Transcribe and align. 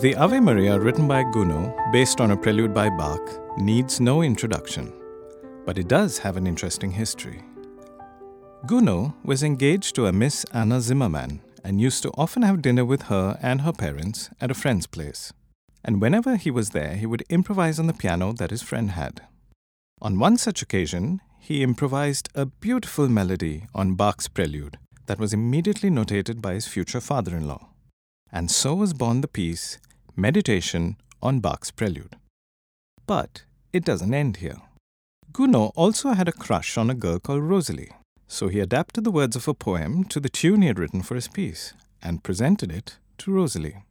The 0.00 0.16
Ave 0.16 0.40
Maria, 0.40 0.76
written 0.76 1.06
by 1.06 1.22
Gounod, 1.22 1.92
based 1.92 2.20
on 2.20 2.32
a 2.32 2.36
prelude 2.36 2.74
by 2.74 2.90
Bach, 2.90 3.20
needs 3.56 4.00
no 4.00 4.22
introduction, 4.22 4.92
but 5.64 5.78
it 5.78 5.86
does 5.86 6.18
have 6.18 6.36
an 6.36 6.48
interesting 6.48 6.90
history. 6.90 7.44
Gounod 8.66 9.14
was 9.24 9.44
engaged 9.44 9.94
to 9.94 10.06
a 10.06 10.12
Miss 10.12 10.44
Anna 10.52 10.80
Zimmermann 10.80 11.42
and 11.62 11.80
used 11.80 12.02
to 12.02 12.12
often 12.18 12.42
have 12.42 12.60
dinner 12.60 12.84
with 12.84 13.02
her 13.02 13.38
and 13.40 13.60
her 13.60 13.72
parents 13.72 14.30
at 14.40 14.50
a 14.50 14.54
friend's 14.54 14.88
place. 14.88 15.32
And 15.84 16.02
whenever 16.02 16.34
he 16.34 16.50
was 16.50 16.70
there, 16.70 16.96
he 16.96 17.06
would 17.06 17.22
improvise 17.30 17.78
on 17.78 17.86
the 17.86 17.92
piano 17.92 18.32
that 18.32 18.50
his 18.50 18.62
friend 18.62 18.90
had. 18.90 19.20
On 20.02 20.18
one 20.18 20.38
such 20.38 20.60
occasion, 20.60 21.20
he 21.38 21.62
improvised 21.62 22.28
a 22.34 22.46
beautiful 22.46 23.08
melody 23.08 23.66
on 23.72 23.94
Bach's 23.94 24.26
prelude 24.26 24.76
that 25.06 25.20
was 25.20 25.32
immediately 25.32 25.88
notated 25.88 26.42
by 26.42 26.54
his 26.54 26.66
future 26.66 27.00
father 27.00 27.36
in 27.36 27.46
law. 27.46 27.68
And 28.34 28.50
so 28.50 28.74
was 28.74 28.92
born 28.92 29.20
the 29.20 29.28
piece 29.28 29.78
Meditation 30.16 30.96
on 31.22 31.38
Bach's 31.38 31.70
Prelude. 31.70 32.16
But 33.06 33.44
it 33.72 33.84
doesn't 33.84 34.12
end 34.12 34.38
here. 34.38 34.56
Gounod 35.32 35.70
also 35.76 36.14
had 36.14 36.26
a 36.26 36.32
crush 36.32 36.76
on 36.76 36.90
a 36.90 36.94
girl 36.94 37.20
called 37.20 37.44
Rosalie, 37.44 37.92
so 38.26 38.48
he 38.48 38.58
adapted 38.58 39.04
the 39.04 39.12
words 39.12 39.36
of 39.36 39.46
a 39.46 39.54
poem 39.54 40.02
to 40.06 40.18
the 40.18 40.28
tune 40.28 40.62
he 40.62 40.66
had 40.66 40.80
written 40.80 41.02
for 41.02 41.14
his 41.14 41.28
piece 41.28 41.74
and 42.02 42.24
presented 42.24 42.72
it 42.72 42.98
to 43.18 43.30
Rosalie. 43.30 43.84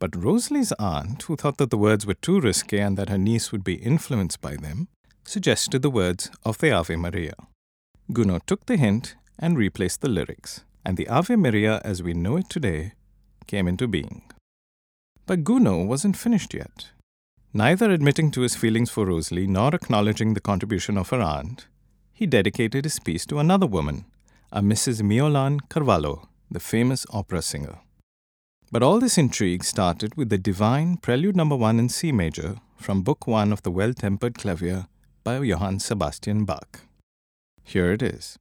But 0.00 0.16
Rosalie's 0.16 0.72
aunt, 0.80 1.22
who 1.22 1.36
thought 1.36 1.58
that 1.58 1.70
the 1.70 1.78
words 1.78 2.04
were 2.06 2.14
too 2.14 2.40
risque 2.40 2.80
and 2.80 2.98
that 2.98 3.08
her 3.08 3.18
niece 3.18 3.52
would 3.52 3.62
be 3.62 3.74
influenced 3.74 4.40
by 4.40 4.56
them, 4.56 4.88
suggested 5.24 5.82
the 5.82 5.90
words 5.90 6.28
of 6.44 6.58
the 6.58 6.72
Ave 6.72 6.96
Maria. 6.96 7.34
Gounod 8.12 8.46
took 8.46 8.66
the 8.66 8.76
hint 8.76 9.14
and 9.38 9.56
replaced 9.56 10.00
the 10.00 10.08
lyrics, 10.08 10.64
and 10.84 10.96
the 10.96 11.08
Ave 11.08 11.36
Maria 11.36 11.80
as 11.84 12.02
we 12.02 12.14
know 12.14 12.36
it 12.36 12.50
today 12.50 12.92
came 13.46 13.68
into 13.68 13.86
being. 13.86 14.22
But 15.26 15.44
Gounod 15.44 15.86
wasn't 15.86 16.16
finished 16.16 16.54
yet. 16.54 16.90
Neither 17.52 17.90
admitting 17.90 18.30
to 18.32 18.42
his 18.42 18.54
feelings 18.54 18.90
for 18.90 19.06
Rosalie 19.06 19.46
nor 19.46 19.74
acknowledging 19.74 20.34
the 20.34 20.40
contribution 20.40 20.98
of 20.98 21.08
her 21.10 21.20
aunt, 21.20 21.66
he 22.12 22.26
dedicated 22.26 22.84
his 22.84 22.98
piece 22.98 23.26
to 23.26 23.38
another 23.38 23.66
woman, 23.66 24.04
a 24.52 24.60
Mrs. 24.60 25.02
Miolan 25.02 25.60
Carvalho, 25.68 26.28
the 26.50 26.60
famous 26.60 27.06
opera 27.10 27.42
singer. 27.42 27.78
But 28.70 28.82
all 28.82 29.00
this 29.00 29.18
intrigue 29.18 29.64
started 29.64 30.16
with 30.16 30.28
the 30.28 30.38
divine 30.38 30.96
Prelude 30.96 31.36
Number 31.36 31.56
1 31.56 31.78
in 31.78 31.88
C 31.88 32.12
major 32.12 32.56
from 32.76 33.02
Book 33.02 33.26
1 33.26 33.52
of 33.52 33.62
the 33.62 33.70
Well 33.70 33.94
Tempered 33.94 34.36
Clavier 34.36 34.86
by 35.24 35.38
Johann 35.38 35.78
Sebastian 35.78 36.44
Bach. 36.44 36.80
Here 37.62 37.92
it 37.92 38.02
is. 38.02 38.38